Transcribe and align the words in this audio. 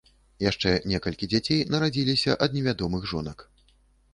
Яшчэ 0.43 0.71
некалькі 0.93 1.29
дзяцей 1.33 1.61
нарадзілася 1.73 2.39
ад 2.47 2.57
невядомых 2.59 3.07
жонак. 3.13 3.45